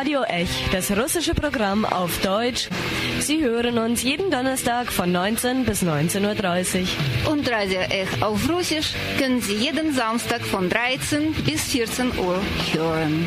[0.00, 2.70] Radio Ech, das russische Programm auf Deutsch.
[3.18, 6.86] Sie hören uns jeden Donnerstag von 19 bis 19.30
[7.26, 7.32] Uhr.
[7.32, 12.40] Und Radio Ech auf Russisch können Sie jeden Samstag von 13 bis 14 Uhr
[12.72, 13.26] hören.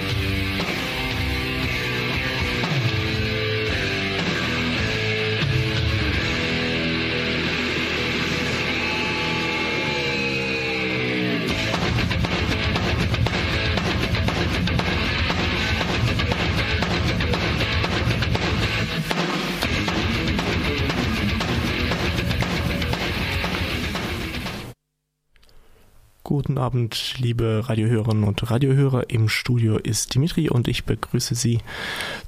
[26.63, 29.09] Abend, liebe Radiohörerinnen und Radiohörer.
[29.09, 31.59] Im Studio ist Dimitri und ich begrüße Sie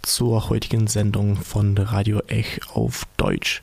[0.02, 3.62] zur heutigen Sendung von Radio Ech auf Deutsch.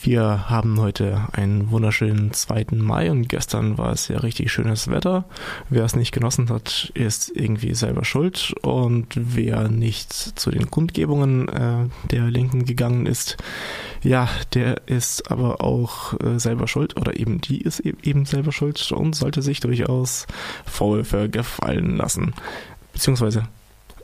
[0.00, 2.66] Wir haben heute einen wunderschönen 2.
[2.70, 5.24] Mai und gestern war es ja richtig schönes Wetter.
[5.70, 11.48] Wer es nicht genossen hat, ist irgendwie selber schuld und wer nicht zu den Kundgebungen
[11.48, 13.38] äh, der Linken gegangen ist,
[14.04, 18.52] ja, der ist aber auch äh, selber schuld oder eben die ist e eben selber
[18.52, 20.28] schuld und sollte sich durchaus
[20.64, 22.34] Vorwürfe gefallen lassen.
[22.92, 23.48] Beziehungsweise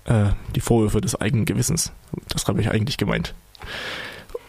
[0.07, 1.93] äh, die Vorwürfe des eigenen Gewissens.
[2.31, 3.33] Das habe ich eigentlich gemeint.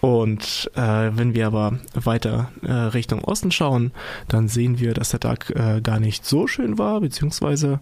[0.05, 3.91] Und äh, wenn wir aber weiter äh, Richtung Osten schauen,
[4.27, 7.79] dann sehen wir, dass der Tag äh, gar nicht so schön war, beziehungsweise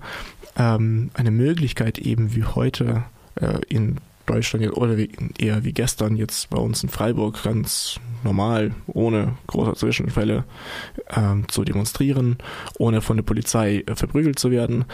[0.55, 3.03] ähm, eine Möglichkeit eben wie heute
[3.35, 8.71] äh, in Deutschland oder wie, eher wie gestern jetzt bei uns in Freiburg ganz normal,
[8.87, 10.45] ohne große Zwischenfälle
[11.13, 12.37] ähm, zu demonstrieren,
[12.77, 14.85] ohne von der Polizei äh, verprügelt zu werden.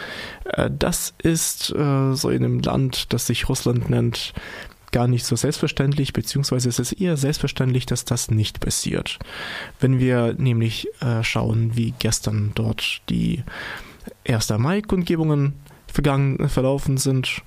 [0.46, 4.34] Äh, das ist äh, so in einem Land, das sich Russland nennt,
[4.92, 9.18] gar nicht so selbstverständlich, beziehungsweise es ist eher selbstverständlich, dass das nicht passiert.
[9.78, 13.44] Wenn wir nämlich äh, schauen, wie gestern dort die
[14.28, 14.50] 1.
[14.50, 15.54] Mai-Kundgebungen
[15.86, 17.42] vergangen, verlaufen sind,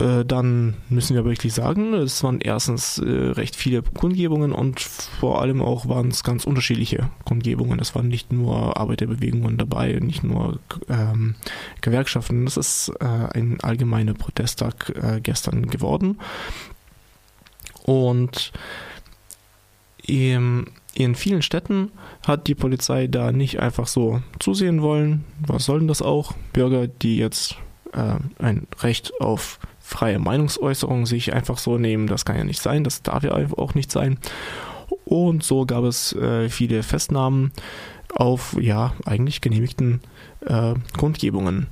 [0.00, 5.40] äh, dann müssen wir wirklich sagen, es waren erstens äh, recht viele Kundgebungen und vor
[5.40, 7.78] allem auch waren es ganz unterschiedliche Kundgebungen.
[7.78, 11.34] Es waren nicht nur Arbeiterbewegungen dabei, nicht nur ähm,
[11.80, 12.44] Gewerkschaften.
[12.44, 16.18] Das ist äh, ein allgemeiner Protesttag äh, gestern geworden.
[17.84, 18.52] Und
[20.06, 21.92] im in vielen Städten
[22.26, 25.24] hat die Polizei da nicht einfach so zusehen wollen.
[25.46, 26.34] Was soll denn das auch?
[26.52, 27.56] Bürger, die jetzt
[27.92, 32.06] äh, ein Recht auf freie Meinungsäußerung sich einfach so nehmen.
[32.06, 34.18] Das kann ja nicht sein, das darf ja auch nicht sein.
[35.04, 37.52] Und so gab es äh, viele Festnahmen
[38.14, 40.00] auf ja eigentlich genehmigten
[40.46, 41.66] äh, Kundgebungen.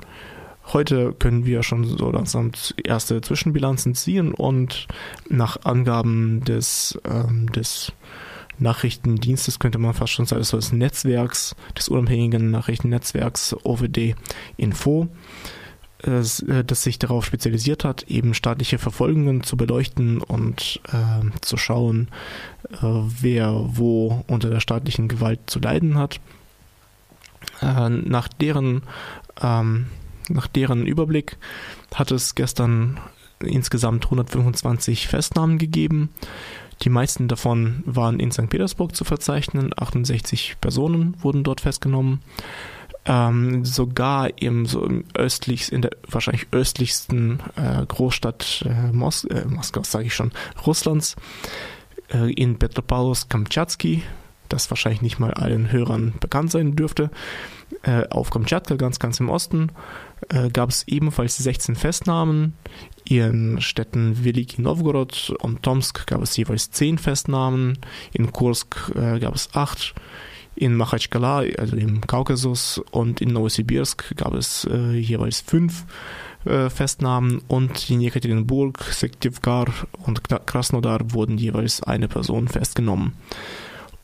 [0.72, 2.50] Heute können wir schon so langsam
[2.84, 4.86] erste Zwischenbilanzen ziehen und
[5.28, 7.92] nach Angaben des, ähm, des
[8.58, 14.16] Nachrichtendienstes könnte man fast schon sagen, des Netzwerks, des unabhängigen Nachrichtennetzwerks OVD
[14.56, 15.08] Info,
[16.03, 22.09] äh, das sich darauf spezialisiert hat, eben staatliche Verfolgungen zu beleuchten und äh, zu schauen,
[22.70, 26.20] äh, wer wo unter der staatlichen Gewalt zu leiden hat.
[27.62, 28.82] Äh, nach deren
[29.41, 29.87] ähm,
[30.28, 31.38] nach deren Überblick
[31.94, 33.00] hat es gestern
[33.41, 36.10] insgesamt 125 Festnahmen gegeben.
[36.82, 38.50] Die meisten davon waren in St.
[38.50, 39.72] Petersburg zu verzeichnen.
[39.76, 42.20] 68 Personen wurden dort festgenommen
[43.04, 49.44] ähm, sogar im, so im östlich, in der wahrscheinlich östlichsten äh, Großstadt äh, Mos äh,
[49.47, 50.32] Moskau, sage ich schon,
[50.66, 51.16] Russlands,
[52.12, 54.03] äh, in Petropavlovsk-Kamtschatsky,
[54.48, 57.10] das wahrscheinlich nicht mal allen Hörern bekannt sein dürfte.
[57.82, 59.70] Äh, auf Kamtschatka, ganz, ganz im Osten,
[60.31, 62.54] äh, gab es ebenfalls 16 Festnahmen.
[63.04, 67.78] In Städten Veliki Novgorod und Tomsk gab es jeweils 10 Festnahmen.
[68.12, 69.94] In Kursk äh, gab es 8
[70.58, 75.84] in Machachkala, also im Kaukasus, und in Novosibirsk gab es äh, jeweils fünf
[76.44, 79.66] äh, Festnahmen und in Jekaterinburg, Sektivkar
[80.04, 83.14] und Krasnodar wurden jeweils eine Person festgenommen.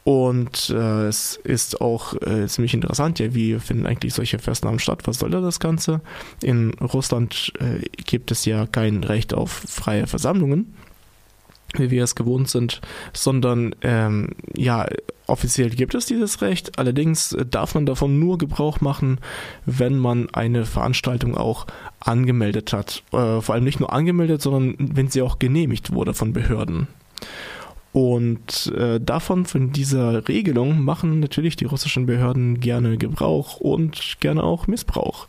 [0.05, 5.01] Und äh, es ist auch äh, ziemlich interessant, ja, wie finden eigentlich solche Festnahmen statt?
[5.07, 6.03] Was soll da das Ganze?
[6.43, 10.75] In Russland äh, gibt es ja kein Recht auf freie Versammlungen
[11.77, 12.81] wie wir es gewohnt sind,
[13.13, 14.87] sondern ähm, ja,
[15.27, 16.79] offiziell gibt es dieses Recht.
[16.79, 19.19] Allerdings darf man davon nur Gebrauch machen,
[19.67, 21.67] wenn man eine Veranstaltung auch
[22.01, 23.03] angemeldet hat.
[23.13, 26.89] Äh, vor allem nicht nur angemeldet, sondern wenn sie auch genehmigt wurde von Behörden.
[27.93, 34.43] Und äh, davon, von dieser Regelung, machen natürlich die russischen Behörden gerne Gebrauch und gerne
[34.43, 35.29] auch Missbrauch.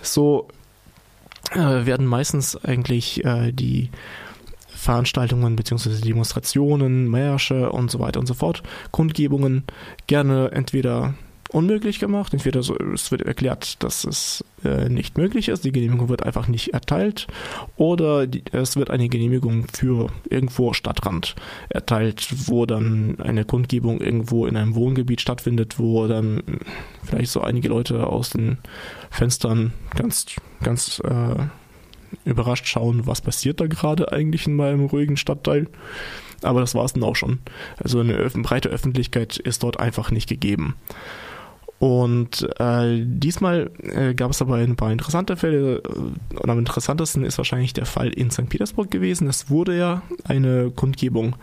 [0.00, 0.46] So
[1.50, 3.90] äh, werden meistens eigentlich äh, die
[4.84, 6.00] Veranstaltungen bzw.
[6.00, 9.64] Demonstrationen, Märsche und so weiter und so fort, Kundgebungen
[10.06, 11.14] gerne entweder
[11.54, 12.34] unmöglich gemacht.
[12.34, 16.48] Entweder so, es wird erklärt, dass es äh, nicht möglich ist, die Genehmigung wird einfach
[16.48, 17.28] nicht erteilt,
[17.76, 21.34] oder die, es wird eine Genehmigung für irgendwo Stadtrand
[21.68, 26.42] erteilt, wo dann eine Kundgebung irgendwo in einem Wohngebiet stattfindet, wo dann
[27.04, 28.58] vielleicht so einige Leute aus den
[29.10, 30.26] Fenstern ganz,
[30.62, 31.46] ganz äh,
[32.24, 35.68] überrascht schauen, was passiert da gerade eigentlich in meinem ruhigen Stadtteil.
[36.42, 37.38] Aber das war es dann auch schon.
[37.82, 40.76] Also eine breite Öffentlichkeit ist dort einfach nicht gegeben.
[41.78, 45.80] Und äh, diesmal äh, gab es aber ein paar interessante Fälle.
[45.80, 48.48] Und am interessantesten ist wahrscheinlich der Fall in St.
[48.48, 49.28] Petersburg gewesen.
[49.28, 51.36] Es wurde ja eine Kundgebung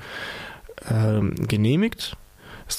[0.89, 2.17] äh, genehmigt.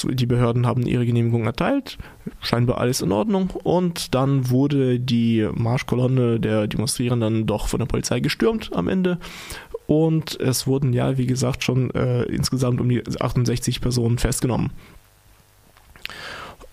[0.00, 1.98] Die Behörden haben ihre Genehmigung erteilt,
[2.40, 3.50] scheinbar alles in Ordnung.
[3.62, 9.18] Und dann wurde die Marschkolonne der Demonstrierenden doch von der Polizei gestürmt am Ende.
[9.86, 14.70] Und es wurden ja, wie gesagt, schon äh, insgesamt um die 68 Personen festgenommen.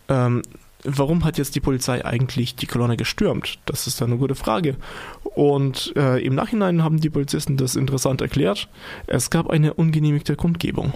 [0.07, 0.41] Ähm,
[0.83, 3.59] warum hat jetzt die Polizei eigentlich die Kolonne gestürmt?
[3.65, 4.75] Das ist eine gute Frage.
[5.23, 8.69] Und äh, im Nachhinein haben die Polizisten das interessant erklärt.
[9.07, 10.93] Es gab eine ungenehmigte Kundgebung.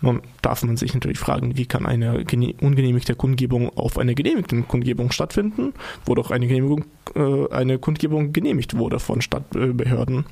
[0.00, 2.24] Nun darf man sich natürlich fragen, wie kann eine
[2.60, 5.72] ungenehmigte Kundgebung auf einer genehmigten Kundgebung stattfinden,
[6.04, 6.84] wo doch eine, Genehmigung,
[7.14, 10.26] äh, eine Kundgebung genehmigt wurde von Stadtbehörden.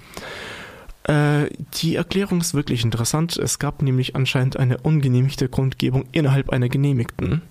[1.05, 3.37] Äh, die Erklärung ist wirklich interessant.
[3.37, 7.43] Es gab nämlich anscheinend eine ungenehmigte Kundgebung innerhalb einer genehmigten.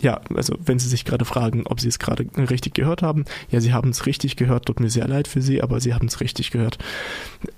[0.00, 3.60] Ja, also wenn Sie sich gerade fragen, ob Sie es gerade richtig gehört haben, ja,
[3.60, 6.20] Sie haben es richtig gehört, tut mir sehr leid für Sie, aber Sie haben es
[6.20, 6.78] richtig gehört.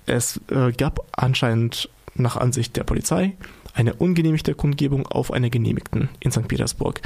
[0.04, 1.88] Es äh, gab anscheinend
[2.18, 3.36] nach Ansicht der Polizei
[3.74, 6.48] eine ungenehmigte Kundgebung auf einer genehmigten in St.
[6.48, 7.00] Petersburg.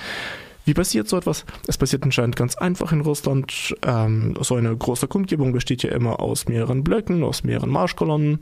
[0.65, 1.45] Wie passiert so etwas?
[1.67, 3.75] Es passiert anscheinend ganz einfach in Russland.
[3.83, 8.41] Ähm, so eine große Kundgebung besteht ja immer aus mehreren Blöcken, aus mehreren Marschkolonnen.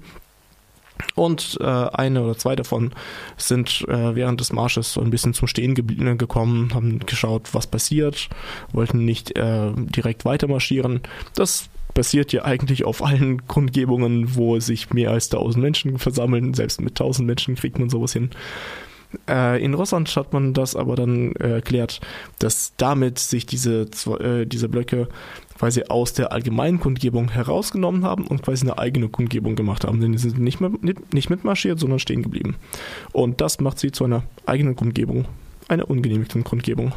[1.15, 2.93] Und äh, eine oder zwei davon
[3.37, 5.85] sind äh, während des Marsches so ein bisschen zum Stehen ge
[6.17, 8.29] gekommen, haben geschaut, was passiert,
[8.73, 11.01] wollten nicht äh, direkt weiter marschieren.
[11.35, 16.55] Das passiert ja eigentlich auf allen Kundgebungen, wo sich mehr als 1000 Menschen versammeln.
[16.55, 18.31] Selbst mit 1000 Menschen kriegt man sowas hin.
[19.29, 22.01] Äh, in Russland hat man das aber dann äh, erklärt,
[22.39, 23.87] dass damit sich diese,
[24.21, 25.09] äh, diese Blöcke
[25.59, 30.01] quasi aus der allgemeinen Kundgebung herausgenommen haben und quasi eine eigene Kundgebung gemacht haben.
[30.01, 32.57] Denn die sind nicht, mehr, nicht, nicht mitmarschiert, sondern stehen geblieben.
[33.13, 35.27] Und das macht sie zu einer eigenen Kundgebung,
[35.69, 36.93] einer ungenehmigten Kundgebung.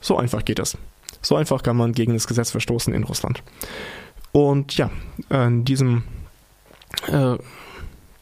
[0.00, 0.76] So einfach geht das.
[1.22, 3.42] So einfach kann man gegen das Gesetz verstoßen in Russland.
[4.32, 4.90] Und ja,
[5.28, 6.02] an diesem
[7.06, 7.36] äh,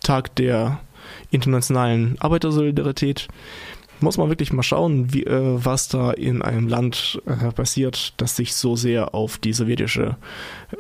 [0.02, 0.80] Tag der
[1.30, 3.28] internationalen Arbeitersolidarität
[4.02, 8.36] muss man wirklich mal schauen, wie, äh, was da in einem Land äh, passiert, das
[8.36, 10.16] sich so sehr auf die sowjetische,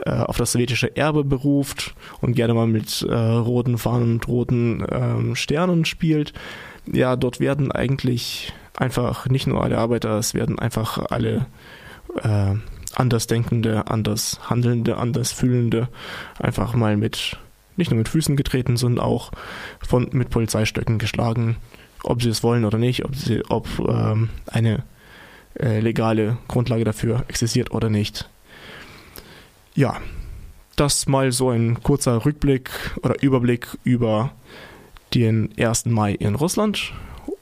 [0.04, 4.84] äh, auf das sowjetische Erbe beruft und gerne mal mit äh, roten Fahnen und roten
[4.90, 6.32] ähm, Sternen spielt.
[6.90, 11.46] Ja, dort werden eigentlich einfach nicht nur alle Arbeiter, es werden einfach alle
[12.22, 12.54] äh,
[12.96, 15.88] Andersdenkende, anders Handelnde, anders Fühlende
[16.38, 17.38] einfach mal mit
[17.80, 19.32] nicht nur mit Füßen getreten, sondern auch
[19.84, 21.56] von, mit Polizeistöcken geschlagen,
[22.04, 24.84] ob sie es wollen oder nicht, ob, sie, ob ähm, eine
[25.58, 28.28] äh, legale Grundlage dafür existiert oder nicht.
[29.74, 29.96] Ja,
[30.76, 32.70] das mal so ein kurzer Rückblick
[33.02, 34.32] oder Überblick über
[35.14, 35.86] den 1.
[35.86, 36.92] Mai in Russland.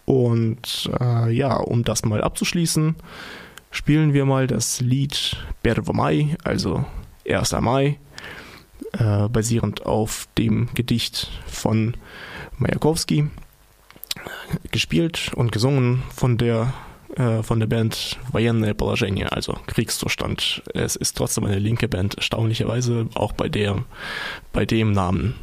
[0.04, 2.96] Und äh, ja, um das mal abzuschließen,
[3.70, 6.84] spielen wir mal das Lied Bervo Mai, also
[7.28, 7.52] 1.
[7.60, 7.98] Mai,
[8.93, 11.95] äh, basierend auf dem Gedicht von
[12.57, 13.27] Majakowski,
[14.71, 16.73] gespielt und gesungen von der
[17.15, 20.63] äh, von der Band Военное Положение, also Kriegszustand.
[20.73, 23.83] Es ist trotzdem eine linke Band, erstaunlicherweise auch bei der
[24.51, 25.35] bei dem Namen.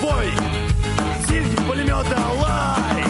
[0.00, 0.28] вой,
[1.28, 3.05] зильги пулемета лай.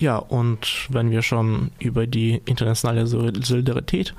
[0.00, 4.14] Ja, und wenn wir schon über die internationale Solidarität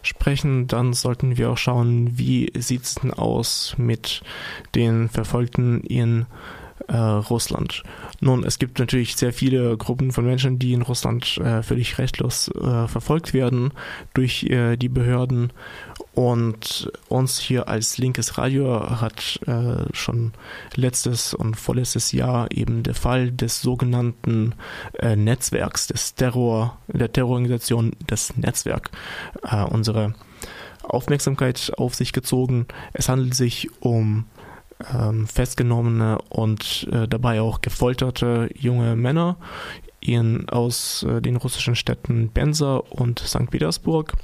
[0.00, 4.22] sprechen, dann sollten wir auch schauen, wie sieht es denn aus mit
[4.74, 6.24] den Verfolgten in
[6.86, 7.82] äh, Russland.
[8.20, 12.48] Nun, es gibt natürlich sehr viele Gruppen von Menschen, die in Russland äh, völlig rechtlos
[12.48, 13.72] äh, verfolgt werden
[14.14, 15.52] durch äh, die Behörden.
[16.18, 20.32] Und uns hier als linkes Radio hat äh, schon
[20.74, 24.56] letztes und vorletztes Jahr eben der Fall des sogenannten
[24.98, 28.90] äh, Netzwerks, des Terror, der Terrororganisation des Netzwerk
[29.70, 30.14] unsere
[30.82, 32.66] Aufmerksamkeit auf sich gezogen.
[32.92, 34.24] Es handelt sich um
[34.92, 39.36] ähm, festgenommene und äh, dabei auch gefolterte junge Männer
[40.00, 43.48] in, aus äh, den russischen Städten Pensa und St.
[43.52, 44.14] Petersburg.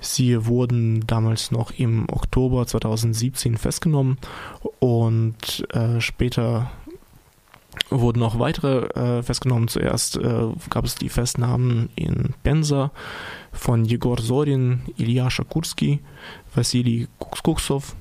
[0.00, 4.18] Sie wurden damals noch im Oktober 2017 festgenommen
[4.78, 6.70] und äh, später
[7.90, 8.86] wurden noch weitere
[9.18, 9.68] äh, festgenommen.
[9.68, 12.92] Zuerst äh, gab es die Festnahmen in Pensa
[13.52, 16.00] von Jegor Sorin, Ilya Shakursky,
[16.54, 17.96] Vassili Kuksov,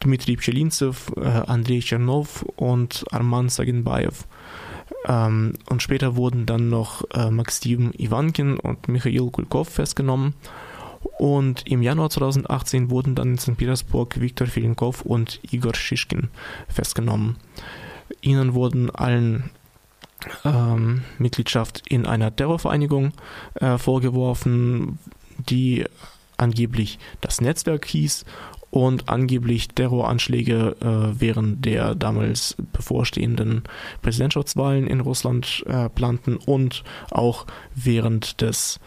[0.00, 4.24] Dmitri Pchelinzev, äh, Andrei Chernov und Arman Saginbayev.
[5.06, 10.34] Ähm, und später wurden dann noch äh, Maxim Ivankin und Michail Kulkov festgenommen.
[11.18, 13.56] Und im Januar 2018 wurden dann in St.
[13.56, 16.28] Petersburg Viktor Filinkov und Igor Shishkin
[16.68, 17.36] festgenommen.
[18.20, 19.50] Ihnen wurden allen
[20.44, 23.12] ähm, Mitgliedschaft in einer Terrorvereinigung
[23.54, 24.98] äh, vorgeworfen,
[25.38, 25.84] die
[26.36, 28.24] angeblich das Netzwerk hieß
[28.70, 33.64] und angeblich Terroranschläge äh, während der damals bevorstehenden
[34.00, 38.78] Präsidentschaftswahlen in Russland äh, planten und auch während des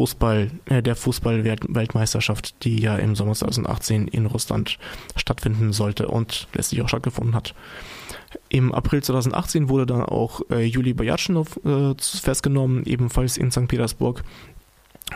[0.00, 4.78] Fußball, äh, der Fußball-Weltmeisterschaft, die ja im Sommer 2018 in Russland
[5.14, 7.54] stattfinden sollte und letztlich auch stattgefunden hat.
[8.48, 13.68] Im April 2018 wurde dann auch äh, Juli Bajatschinow äh, festgenommen, ebenfalls in St.
[13.68, 14.24] Petersburg.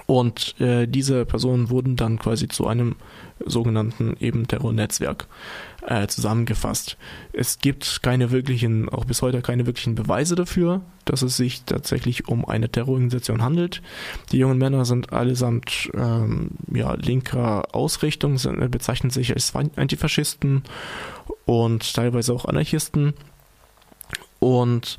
[0.06, 2.96] Und äh, diese Personen wurden dann quasi zu einem
[3.44, 5.26] sogenannten eben Terrornetzwerk
[5.86, 6.96] äh, zusammengefasst.
[7.32, 12.28] Es gibt keine wirklichen, auch bis heute keine wirklichen Beweise dafür, dass es sich tatsächlich
[12.28, 13.82] um eine Terrororganisation handelt.
[14.32, 20.62] Die jungen Männer sind allesamt ähm, ja, linker Ausrichtung, sind, bezeichnen sich als Antifaschisten
[21.44, 23.14] und teilweise auch Anarchisten.
[24.38, 24.98] Und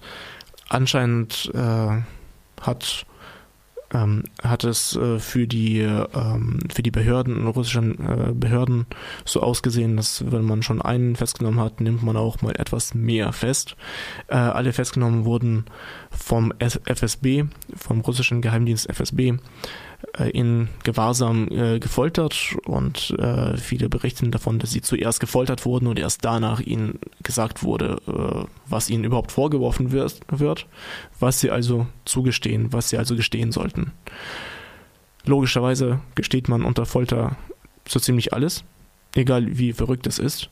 [0.69, 2.01] anscheinend äh,
[2.61, 3.05] hat
[3.93, 8.85] ähm, hat es äh, für die ähm, für die Behörden, russischen äh, Behörden
[9.25, 13.31] so ausgesehen, dass wenn man schon einen festgenommen hat, nimmt man auch mal etwas mehr
[13.33, 13.75] fest.
[14.27, 15.65] Äh, alle festgenommen wurden
[16.09, 19.35] vom FSB, vom russischen Geheimdienst FSB
[20.31, 25.99] in Gewahrsam äh, gefoltert und äh, viele berichten davon, dass sie zuerst gefoltert wurden und
[25.99, 30.67] erst danach ihnen gesagt wurde, äh, was ihnen überhaupt vorgeworfen wird, wird,
[31.19, 33.91] was sie also zugestehen, was sie also gestehen sollten.
[35.25, 37.35] Logischerweise gesteht man unter Folter
[37.87, 38.63] so ziemlich alles,
[39.15, 40.49] egal wie verrückt es ist.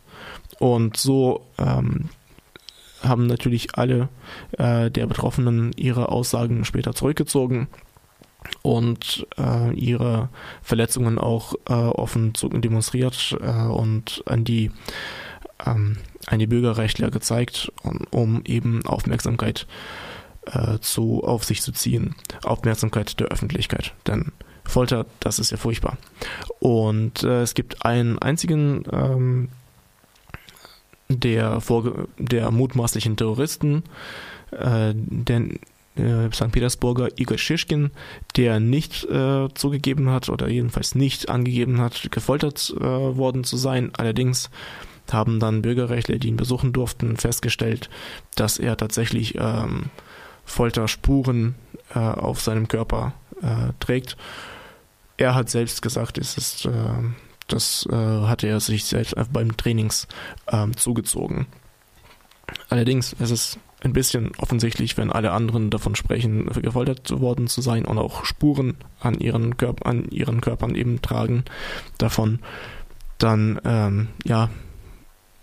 [0.59, 2.09] Und so ähm,
[3.01, 4.09] haben natürlich alle
[4.57, 7.67] äh, der Betroffenen ihre Aussagen später zurückgezogen
[8.61, 10.29] und äh, ihre
[10.61, 14.71] Verletzungen auch äh, offen demonstriert äh, und an die
[15.65, 15.97] ähm,
[16.27, 19.67] an die Bürgerrechtler gezeigt, um, um eben Aufmerksamkeit
[20.45, 24.31] äh, zu auf sich zu ziehen, Aufmerksamkeit der Öffentlichkeit, denn
[24.65, 25.97] Folter, das ist ja furchtbar.
[26.59, 29.49] Und äh, es gibt einen einzigen ähm,
[31.09, 31.61] der,
[32.17, 33.83] der mutmaßlichen Terroristen,
[34.51, 35.41] äh, der
[35.95, 36.51] äh, St.
[36.51, 37.91] Petersburger Igor Schischkin,
[38.35, 43.91] der nicht äh, zugegeben hat oder jedenfalls nicht angegeben hat, gefoltert äh, worden zu sein.
[43.97, 44.49] Allerdings
[45.11, 47.89] haben dann Bürgerrechtler, die ihn besuchen durften, festgestellt,
[48.35, 49.85] dass er tatsächlich ähm,
[50.45, 51.55] Folterspuren
[51.93, 54.17] äh, auf seinem Körper äh, trägt.
[55.17, 56.71] Er hat selbst gesagt, es ist, äh,
[57.47, 60.07] das äh, hatte er sich selbst beim Trainings
[60.51, 61.47] ähm, zugezogen.
[62.69, 67.85] Allerdings ist es ein bisschen offensichtlich, wenn alle anderen davon sprechen, gefoltert worden zu sein
[67.85, 71.43] und auch Spuren an ihren, Körp an ihren Körpern eben tragen
[71.97, 72.39] davon,
[73.17, 74.49] dann ähm, ja,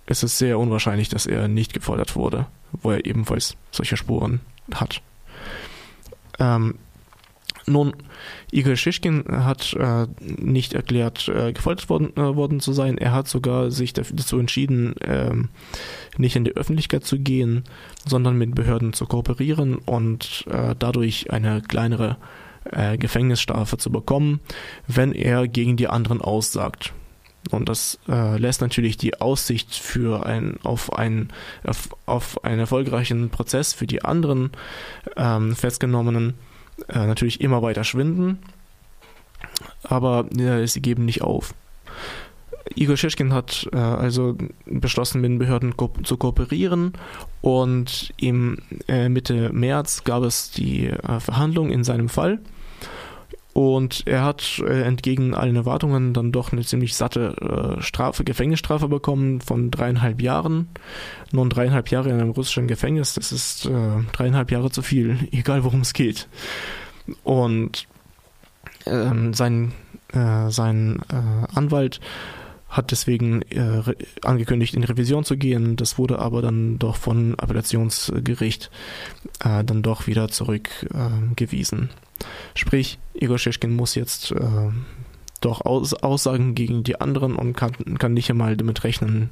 [0.07, 4.41] ist es sehr unwahrscheinlich, dass er nicht gefoltert wurde, wo er ebenfalls solche Spuren
[4.75, 5.03] hat.
[6.39, 6.77] Ähm,
[7.71, 7.93] nun,
[8.51, 12.99] Igor Schischkin hat äh, nicht erklärt, äh, gefoltert worden, äh, worden zu sein.
[12.99, 15.49] Er hat sogar sich dazu entschieden, ähm,
[16.19, 17.65] nicht in die Öffentlichkeit zu gehen,
[18.07, 22.17] sondern mit Behörden zu kooperieren und äh, dadurch eine kleinere
[22.65, 24.41] äh, Gefängnisstrafe zu bekommen,
[24.87, 26.93] wenn er gegen die anderen aussagt.
[27.51, 31.33] Und das äh, lässt natürlich die Aussicht für ein, auf, ein,
[31.65, 34.51] auf, auf einen erfolgreichen Prozess für die anderen
[35.17, 36.35] ähm, Festgenommenen
[36.89, 38.39] äh, natürlich immer weiter schwinden.
[39.83, 41.55] Aber äh, sie geben nicht auf.
[42.75, 46.93] Igor Schischkin hat äh, also beschlossen, mit den Behörden ko zu kooperieren
[47.41, 52.39] und im äh, Mitte März gab es die äh, Verhandlung in seinem Fall
[53.53, 58.89] und er hat äh, entgegen allen Erwartungen dann doch eine ziemlich satte äh, Strafe, Gefängnisstrafe
[58.89, 60.69] bekommen von dreieinhalb Jahren.
[61.33, 65.65] Nun dreieinhalb Jahre in einem russischen Gefängnis, das ist äh, dreieinhalb Jahre zu viel, egal
[65.65, 66.29] worum es geht.
[67.25, 67.89] Und
[68.87, 69.73] ähm, sein,
[70.13, 72.01] äh, sein äh, Anwalt
[72.69, 73.83] hat deswegen äh,
[74.23, 75.75] angekündigt, in Revision zu gehen.
[75.75, 78.71] Das wurde aber dann doch von Appellationsgericht
[79.41, 81.91] dann doch wieder zurückgewiesen.
[82.55, 84.71] Sprich, Igor Shishkin muss jetzt äh,
[85.41, 89.31] doch aus, Aussagen gegen die anderen und kann, kann nicht einmal damit rechnen,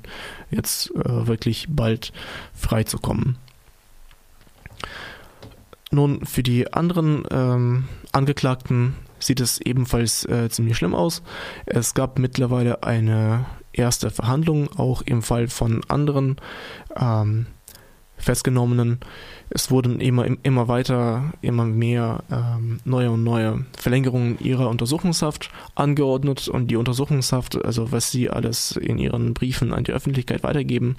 [0.50, 2.12] jetzt äh, wirklich bald
[2.54, 3.36] freizukommen.
[5.90, 11.22] Nun, für die anderen ähm, Angeklagten sieht es ebenfalls äh, ziemlich schlimm aus.
[11.64, 16.36] Es gab mittlerweile eine erste Verhandlung, auch im Fall von anderen
[16.94, 17.46] ähm,
[18.18, 19.00] Festgenommenen.
[19.50, 26.48] Es wurden immer, immer weiter, immer mehr ähm, neue und neue Verlängerungen ihrer Untersuchungshaft angeordnet
[26.48, 30.96] und die Untersuchungshaft, also was sie alles in ihren Briefen an die Öffentlichkeit weitergeben,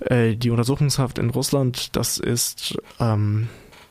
[0.00, 3.48] äh, die Untersuchungshaft in Russland, das ist ähm,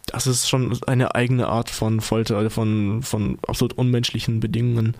[0.08, 4.96] das ist schon eine eigene Art von Folter, von, von absolut unmenschlichen Bedingungen,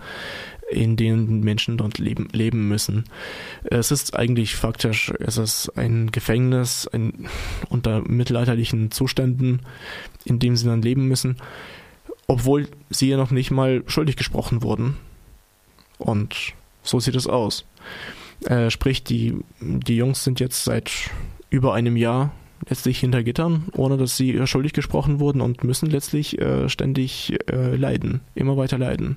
[0.70, 3.04] in denen Menschen dort leben, leben müssen.
[3.64, 7.28] Es ist eigentlich faktisch, es ist ein Gefängnis ein,
[7.68, 9.60] unter mittelalterlichen Zuständen,
[10.24, 11.36] in dem sie dann leben müssen,
[12.26, 14.96] obwohl sie ja noch nicht mal schuldig gesprochen wurden.
[15.98, 17.64] Und so sieht es aus.
[18.44, 21.10] Äh, sprich, die, die Jungs sind jetzt seit
[21.48, 22.32] über einem Jahr
[22.68, 27.76] letztlich hinter Gittern, ohne dass sie schuldig gesprochen wurden und müssen letztlich äh, ständig äh,
[27.76, 29.16] leiden, immer weiter leiden.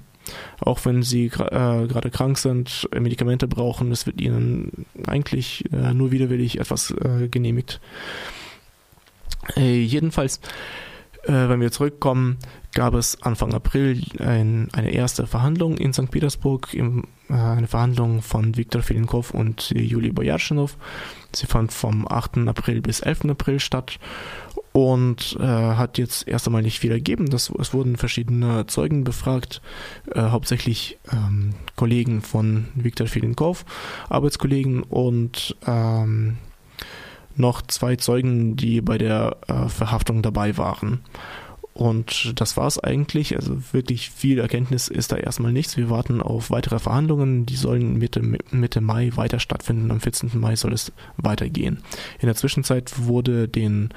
[0.60, 6.12] Auch wenn sie äh, gerade krank sind, Medikamente brauchen, es wird ihnen eigentlich äh, nur
[6.12, 7.80] widerwillig etwas äh, genehmigt.
[9.56, 10.40] Äh, jedenfalls,
[11.32, 12.38] wenn wir zurückkommen,
[12.74, 16.10] gab es Anfang April ein, eine erste Verhandlung in St.
[16.10, 20.76] Petersburg, im, eine Verhandlung von Viktor Filinkov und Juli Bojarschinow
[21.36, 22.48] Sie fand vom 8.
[22.48, 23.26] April bis 11.
[23.26, 24.00] April statt
[24.72, 27.30] und äh, hat jetzt erst einmal nicht viel ergeben.
[27.30, 29.62] Das, es wurden verschiedene Zeugen befragt,
[30.14, 33.66] äh, hauptsächlich ähm, Kollegen von Viktor Filinkov,
[34.10, 36.38] Arbeitskollegen und ähm,
[37.40, 41.02] noch zwei Zeugen, die bei der äh, Verhaftung dabei waren.
[41.74, 43.38] Und das war es eigentlich.
[43.38, 45.78] Also wirklich viel Erkenntnis ist da erstmal nichts.
[45.78, 47.46] Wir warten auf weitere Verhandlungen.
[47.46, 48.22] Die sollen Mitte,
[48.52, 49.90] Mitte Mai weiter stattfinden.
[49.90, 50.32] Am 14.
[50.34, 51.82] Mai soll es weitergehen.
[52.20, 53.92] In der Zwischenzeit wurde den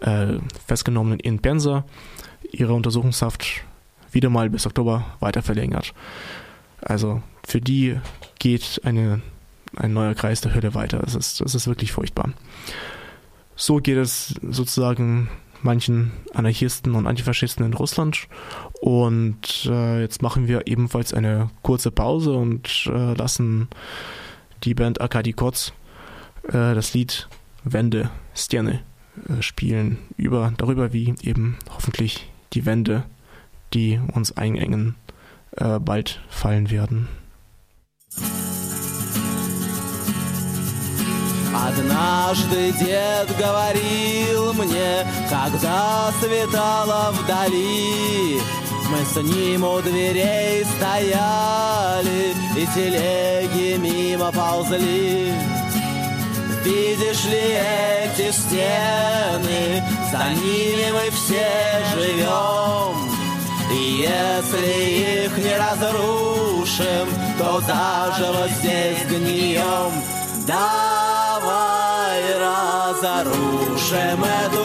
[0.00, 1.84] äh, Festgenommenen in Pensa
[2.52, 3.64] ihre Untersuchungshaft
[4.12, 5.92] wieder mal bis Oktober weiter verlängert.
[6.80, 7.98] Also für die
[8.38, 9.22] geht eine,
[9.76, 10.98] ein neuer Kreis der Hölle weiter.
[10.98, 12.30] Das ist, das ist wirklich furchtbar.
[13.56, 15.28] So geht es sozusagen
[15.62, 18.28] manchen Anarchisten und Antifaschisten in Russland.
[18.80, 23.68] Und äh, jetzt machen wir ebenfalls eine kurze Pause und äh, lassen
[24.62, 25.72] die Band Akadi Kotz
[26.44, 27.28] äh, das Lied
[27.64, 28.82] Wände, Sterne
[29.28, 33.04] äh, spielen, über, darüber wie eben hoffentlich die Wände,
[33.72, 34.96] die uns einengen,
[35.52, 37.08] äh, bald fallen werden.
[41.66, 48.38] Однажды дед говорил мне, когда светало вдали,
[48.90, 55.32] мы с ним у дверей стояли и телеги мимо ползли.
[56.64, 63.08] Видишь ли эти стены, за ними мы все живем.
[63.72, 69.92] И если их не разрушим, то заживо здесь гнием.
[70.46, 71.13] Да,
[72.38, 74.63] разоружим эту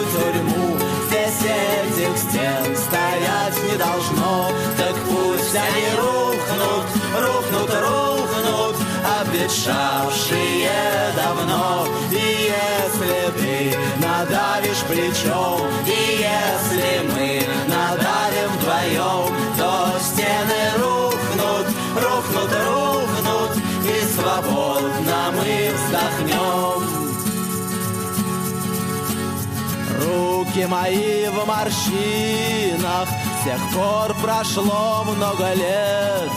[30.60, 33.08] Руки мои в морщинах
[33.40, 36.32] С тех пор прошло много лет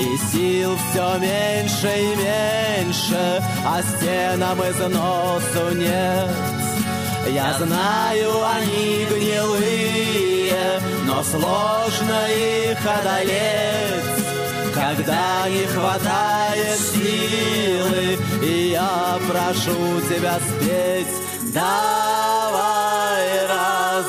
[0.00, 6.30] И сил все меньше и меньше, а стенам износу нет.
[7.28, 14.24] Я знаю, они гнилые, но сложно их одолеть.
[14.74, 22.41] Когда не хватает силы, и я прошу тебя спеть, давай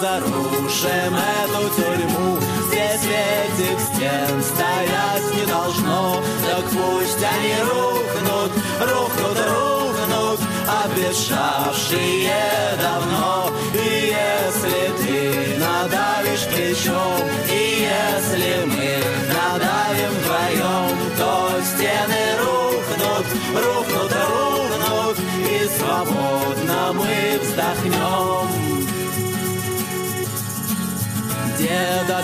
[0.01, 2.39] разрушим эту тюрьму.
[2.67, 10.39] Здесь этих стен стоять не должно, так пусть они рухнут, рухнут, рухнут,
[10.85, 12.31] обещавшие
[12.81, 13.51] давно.
[13.73, 17.21] И если ты надавишь плечом,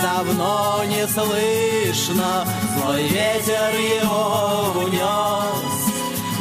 [0.02, 5.80] давно не слышно, злой ветер его унес.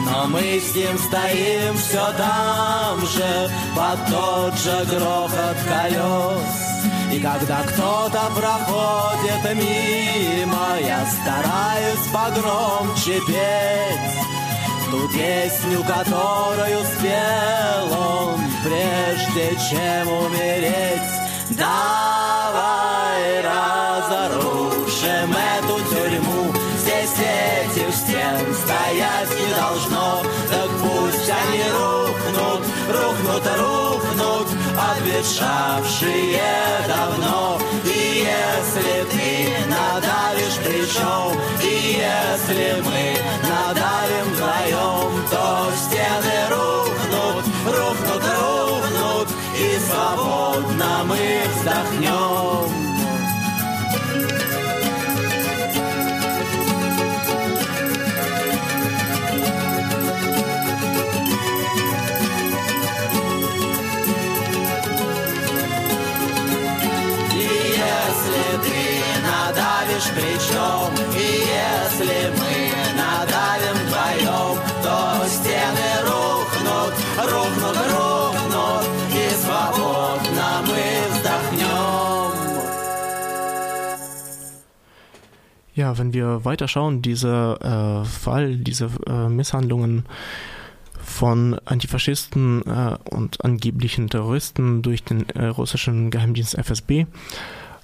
[0.06, 6.70] Но мы с ним стоим все там же, под тот же грохот колес.
[7.12, 14.20] И когда кто-то проходит мимо, я стараюсь погромче петь
[14.92, 21.29] ту песню, которую спел он, прежде чем умереть.
[21.50, 33.44] Давай разрушим эту тюрьму, здесь этих стен стоять не должно, так пусть они рухнут, рухнут,
[33.58, 34.48] рухнут,
[34.92, 36.40] обветшавшие
[36.88, 37.60] давно.
[37.84, 41.34] И если ты надавишь плечом,
[41.64, 43.18] и если мы
[43.50, 46.39] надавим вдвоем, то стены
[51.60, 52.70] вздохнем.
[67.34, 68.80] И если ты
[69.22, 72.79] надавишь плечом, и если мы
[85.80, 90.04] Ja, wenn wir weiterschauen, dieser äh, Fall, diese äh, Misshandlungen
[91.02, 97.06] von Antifaschisten äh, und angeblichen Terroristen durch den äh, russischen Geheimdienst FSB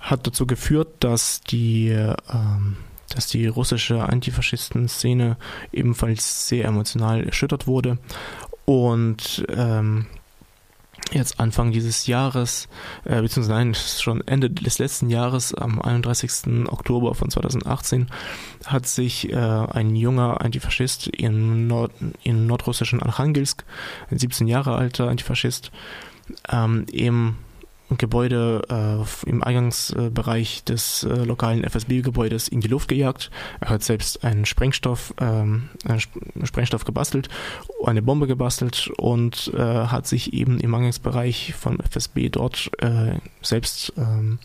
[0.02, 2.76] hat dazu geführt, dass die, ähm,
[3.14, 5.38] dass die russische Antifaschisten-Szene
[5.72, 7.98] ebenfalls sehr emotional erschüttert wurde.
[8.66, 10.08] Und ähm,
[11.12, 12.68] jetzt Anfang dieses Jahres,
[13.04, 16.68] äh, beziehungsweise nein, schon Ende des letzten Jahres, am 31.
[16.68, 18.08] Oktober von 2018,
[18.66, 21.92] hat sich äh, ein junger Antifaschist in, Nord
[22.24, 23.64] in nordrussischen Archangelsk,
[24.10, 25.72] ein 17 Jahre alter Antifaschist,
[26.52, 27.36] ähm, im
[27.90, 33.30] Gebäude äh, im Eingangsbereich des äh, lokalen FSB-Gebäudes in die Luft gejagt.
[33.60, 37.30] Er hat selbst einen Sprengstoff, ähm, einen Sp Sprengstoff gebastelt,
[37.86, 43.94] eine Bombe gebastelt und äh, hat sich eben im Eingangsbereich von FSB dort äh, selbst
[43.98, 44.40] ähm,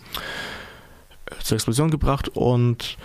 [1.43, 2.99] zur Explosion gebracht und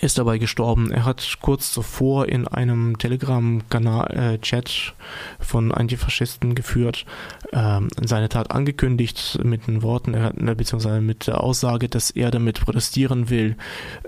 [0.00, 0.90] ist dabei gestorben.
[0.90, 7.06] Er hat kurz zuvor in einem Telegram-Kanal-Chat äh, von Antifaschisten geführt,
[7.52, 12.60] ähm, seine Tat angekündigt mit den Worten, hat, beziehungsweise mit der Aussage, dass er damit
[12.60, 13.56] protestieren will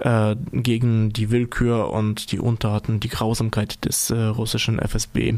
[0.01, 5.35] äh, gegen die Willkür und die Untaten, die Grausamkeit des äh, russischen FSB.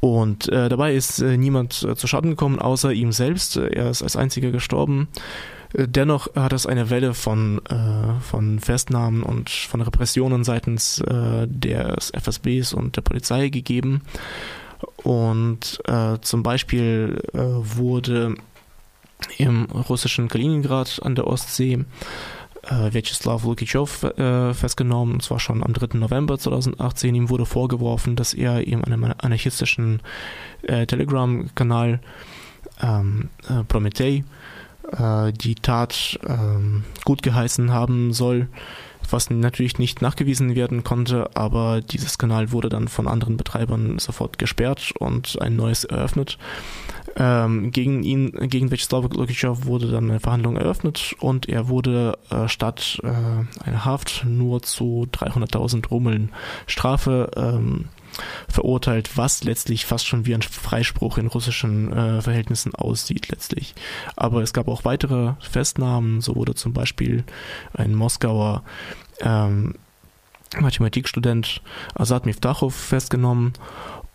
[0.00, 3.56] Und äh, dabei ist äh, niemand zu Schaden gekommen, außer ihm selbst.
[3.56, 5.06] Er ist als einziger gestorben.
[5.74, 12.10] Dennoch hat es eine Welle von, äh, von Festnahmen und von Repressionen seitens äh, des
[12.10, 14.02] FSBs und der Polizei gegeben.
[15.02, 18.34] Und äh, zum Beispiel äh, wurde
[19.38, 21.84] im russischen Kaliningrad an der Ostsee
[22.62, 25.98] äh, Vyacheslav Lukichov äh, festgenommen, und zwar schon am 3.
[25.98, 27.14] November 2018.
[27.14, 30.00] Ihm wurde vorgeworfen, dass er in einem anarchistischen
[30.62, 32.00] äh, Telegram-Kanal
[32.80, 34.24] ähm, äh, Prometei
[34.98, 38.48] äh, die Tat ähm, gut geheißen haben soll,
[39.10, 44.38] was natürlich nicht nachgewiesen werden konnte, aber dieses Kanal wurde dann von anderen Betreibern sofort
[44.38, 46.38] gesperrt und ein neues eröffnet.
[47.16, 52.48] Ähm, gegen ihn, gegen Vyacheslav Lokichev wurde dann eine Verhandlung eröffnet und er wurde äh,
[52.48, 53.08] statt äh,
[53.64, 56.32] einer Haft nur zu 300.000 Rummeln
[56.66, 57.86] Strafe ähm,
[58.48, 63.74] verurteilt, was letztlich fast schon wie ein Freispruch in russischen äh, Verhältnissen aussieht letztlich.
[64.16, 67.24] Aber es gab auch weitere Festnahmen, so wurde zum Beispiel
[67.74, 68.62] ein Moskauer
[69.20, 69.74] ähm,
[70.60, 71.62] Mathematikstudent
[71.94, 73.54] Asad Miftachov festgenommen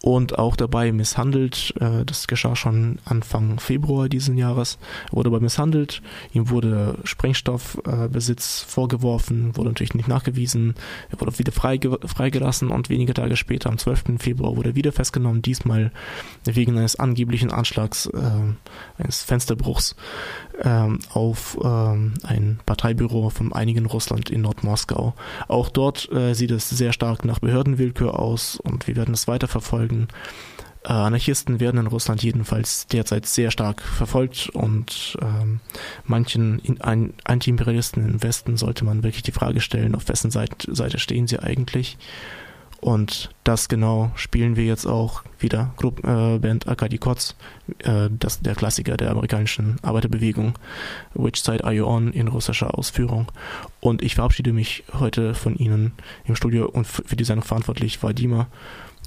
[0.08, 1.74] und auch dabei misshandelt.
[1.82, 4.80] Äh, das geschah schon Anfang Februar diesen Jahres.
[5.12, 6.02] Er wurde aber misshandelt.
[6.32, 10.76] Ihm wurde Sprengstoffbesitz vorgeworfen, wurde natürlich nicht nachgewiesen.
[11.10, 14.18] Er wurde wieder freigelassen und wenige Tage später, am 12.
[14.20, 15.92] Februar, wurde er wieder festgenommen, diesmal
[16.46, 19.98] wegen eines angeblichen Anschlags, äh, eines Fensterbruchs
[20.64, 25.16] ähm, auf ähm, ein Parteibüro von einigen Russland in Nordmoskau.
[25.50, 29.50] Auch dort äh, sieht es sehr stark nach Behördenwillkür aus und wir werden es weiter
[29.98, 30.08] verfolgen.
[30.84, 35.60] Äh, Anarchisten werden in Russland jedenfalls derzeit sehr stark verfolgt und ähm,
[36.06, 36.62] manchen
[37.24, 41.40] Anti-Imperialisten im Westen sollte man wirklich die Frage stellen, auf wessen Seite, Seite stehen sie
[41.40, 41.98] eigentlich
[42.80, 45.74] und das genau spielen wir jetzt auch wieder.
[45.78, 47.36] Grupp, äh, Band Akadi Kotz,
[47.80, 50.54] äh, das, der Klassiker der amerikanischen Arbeiterbewegung.
[51.16, 53.32] Which Side Are You On in russischer Ausführung.
[53.80, 55.94] Und ich verabschiede mich heute von Ihnen
[56.26, 58.48] im Studio und für die Sendung verantwortlich war Dima.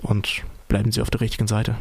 [0.03, 1.77] Und bleiben Sie auf der richtigen Seite.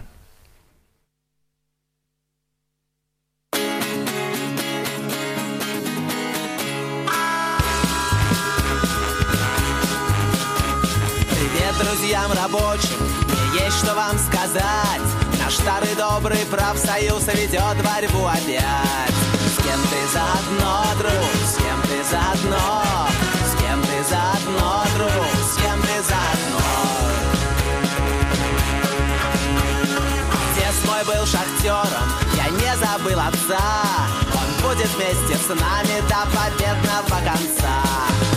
[11.79, 15.07] друзьям рабочим Мне есть что вам сказать.
[15.41, 19.15] Наш старый добрый профсоюз ведет борьбу опять.
[19.53, 22.83] С кем ты заодно, друг, с кем ты заодно?
[23.47, 25.38] С кем ты заодно, друг,
[31.63, 33.59] был шахтером, я не забыл отца.
[34.33, 37.83] Он будет вместе с нами до победного конца.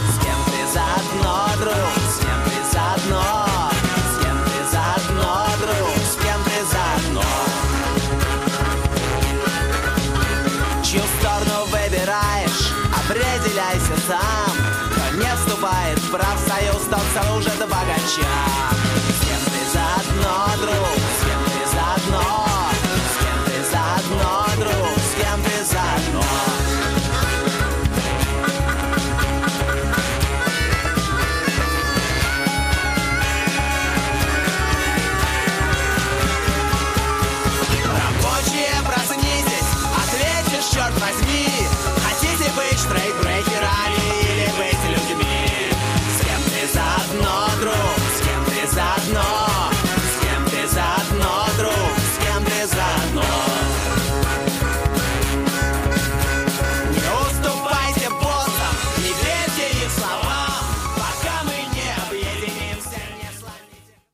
[0.08, 1.74] С кем ты заодно, друг,
[2.08, 3.48] с кем ты заодно?
[13.04, 14.56] Определяйся сам.
[14.90, 19.11] Кто не вступает в профсоюз, тот служит богача